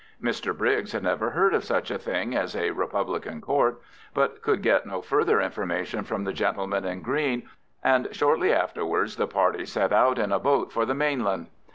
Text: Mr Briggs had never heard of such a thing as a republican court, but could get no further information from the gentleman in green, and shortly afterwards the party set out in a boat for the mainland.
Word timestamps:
Mr 0.19 0.57
Briggs 0.57 0.93
had 0.93 1.03
never 1.03 1.29
heard 1.29 1.53
of 1.53 1.63
such 1.63 1.91
a 1.91 1.99
thing 1.99 2.35
as 2.35 2.55
a 2.55 2.71
republican 2.71 3.39
court, 3.39 3.79
but 4.15 4.41
could 4.41 4.63
get 4.63 4.83
no 4.87 4.99
further 4.99 5.39
information 5.39 6.03
from 6.03 6.23
the 6.23 6.33
gentleman 6.33 6.83
in 6.85 7.03
green, 7.03 7.47
and 7.83 8.07
shortly 8.11 8.51
afterwards 8.51 9.15
the 9.17 9.27
party 9.27 9.63
set 9.63 9.93
out 9.93 10.17
in 10.17 10.31
a 10.31 10.39
boat 10.39 10.71
for 10.71 10.87
the 10.87 10.95
mainland. 10.95 11.49